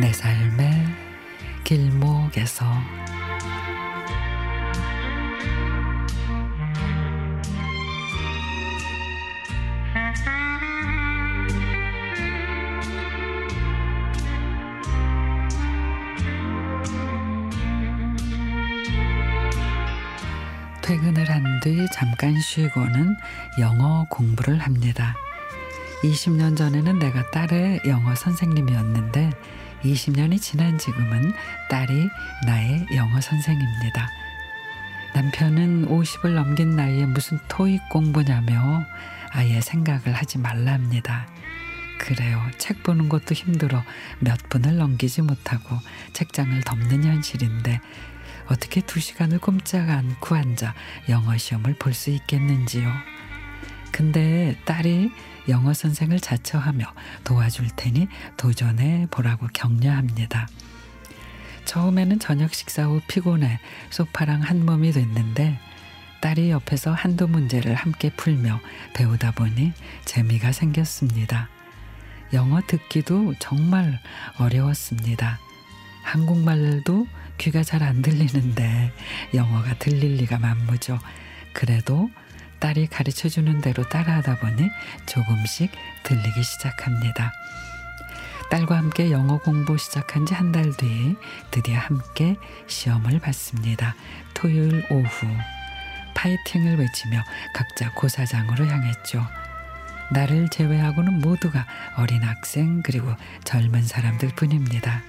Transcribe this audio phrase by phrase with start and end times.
[0.00, 0.70] 내 삶의
[1.64, 2.64] 길목에서
[20.82, 23.16] 퇴근을 한 뒤 잠깐 쉬고는
[23.58, 25.14] 영어 공부를 합니다.
[26.02, 29.30] 20년 전에는 내가 딸의 영어 선생님이었는데
[29.82, 31.32] 20년이 지난 지금은
[31.70, 32.08] 딸이
[32.46, 34.10] 나의 영어 선생입니다.
[35.14, 38.84] 남편은 50을 넘긴 나이에 무슨 토익 공부냐며
[39.30, 41.26] 아예 생각을 하지 말랍니다.
[41.98, 42.40] 그래요.
[42.58, 43.82] 책 보는 것도 힘들어
[44.20, 45.76] 몇 분을 넘기지 못하고
[46.12, 47.80] 책장을 덮는 현실인데
[48.46, 50.74] 어떻게 두 시간을 꼼짝 않고 앉아
[51.08, 53.17] 영어 시험을 볼 수 있겠는지요.
[53.92, 55.10] 근데 딸이
[55.48, 56.84] 영어 선생을 자처하며
[57.24, 60.48] 도와줄 테니 도전해 보라고 격려합니다.
[61.64, 63.58] 처음에는 저녁 식사 후 피곤해
[63.90, 65.58] 소파랑 한 몸이 됐는데
[66.20, 68.60] 딸이 옆에서 한두 문제를 함께 풀며
[68.94, 69.72] 배우다 보니
[70.04, 71.48] 재미가 생겼습니다.
[72.32, 73.98] 영어 듣기도 정말
[74.38, 75.38] 어려웠습니다.
[76.02, 77.06] 한국말도
[77.38, 78.92] 귀가 잘 안 들리는데
[79.34, 80.98] 영어가 들릴 리가 만무죠.
[81.52, 82.10] 그래도
[82.60, 84.68] 딸이 가르쳐 주는 대로 따라하다 보니
[85.06, 85.70] 조금씩
[86.02, 87.32] 들리기 시작합니다.
[88.50, 91.16] 딸과 함께 영어 공부 시작한 지 한 달 뒤
[91.50, 92.36] 드디어 함께
[92.66, 93.94] 시험을 봤습니다.
[94.34, 95.26] 토요일 오후
[96.14, 97.22] 파이팅을 외치며
[97.54, 99.24] 각자 고사장으로 향했죠.
[100.10, 103.14] 나를 제외하고는 모두가 어린 학생 그리고
[103.44, 105.02] 젊은 사람들 뿐입니다.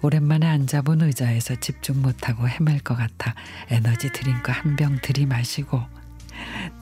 [0.00, 3.34] 오랜만에 앉아본 의자에서 집중 못하고 헤맬 것 같아
[3.68, 5.97] 에너지 드링크 한 병 들이마시고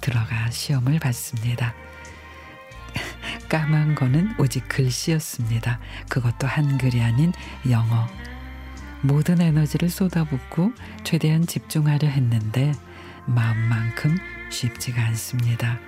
[0.00, 1.74] 들어가 시험을 봤습니다.
[3.48, 5.78] 까만 거는 오직 글씨였습니다.
[6.08, 7.32] 그것도 한글이 아닌
[7.70, 8.08] 영어.
[9.02, 10.72] 모든 에너지를 쏟아붓고
[11.04, 12.72] 최대한 집중하려 했는데
[13.26, 14.18] 마음만큼
[14.50, 15.78] 쉽지가 않습니다.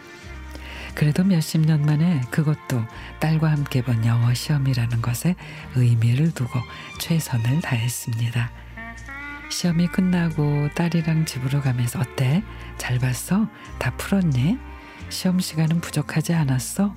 [0.94, 2.84] 그래도 몇십 년 만에 그것도
[3.20, 5.36] 딸과 함께 본 영어 시험이라는 것에
[5.74, 6.60] 의미를 두고
[7.00, 8.50] 최선을 다했습니다.
[9.50, 12.42] 시험이 끝나고 딸이랑 집으로 가면서 어때?
[12.76, 13.48] 잘 봤어?
[13.78, 14.58] 다 풀었니?
[15.08, 16.94] 시험 시간은 부족하지 않았어?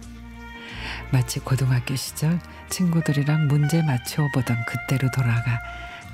[1.11, 5.59] 마치 고등학교 시절 친구들이랑 문제 맞춰 보던 그때로 돌아가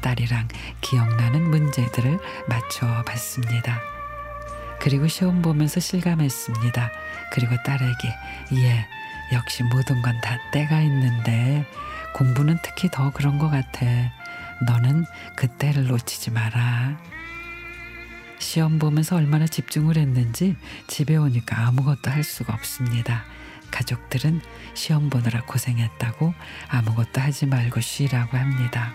[0.02, 0.48] 딸이랑
[0.82, 3.80] 기억나는 문제들을 맞춰 봤습니다.
[4.80, 6.92] 그리고 시험 보면서 실감했습니다.
[7.34, 8.16] 그리고 딸에게
[8.54, 8.86] 예,
[9.34, 11.66] 역시 모든 건 다 때가 있는데
[12.14, 13.86] 공부는 특히 더 그런 것 같아.
[14.66, 16.98] 너는 그때를 놓치지 마라.
[18.40, 20.56] 시험 보면서 얼마나 집중을 했는지
[20.88, 23.24] 집에 오니까 아무것도 할 수가 없습니다.
[23.72, 24.42] 가족들은
[24.74, 26.34] 시험 보느라 고생했다고
[26.70, 28.94] 아무것도 하지 말고 쉬라고 합니다.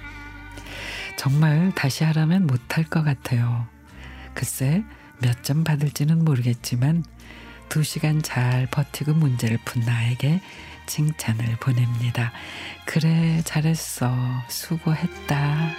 [1.17, 3.67] 정말 다시 하라면 못할 것 같아요.
[4.35, 4.83] 글쎄,
[5.21, 7.05] 몇 점 받을지는 모르겠지만
[7.69, 10.41] 두 시간 잘 버티고 문제를 푼 나에게
[10.87, 12.33] 칭찬을 보냅니다.
[12.85, 14.15] 그래, 잘했어.
[14.49, 15.73] 수고했다.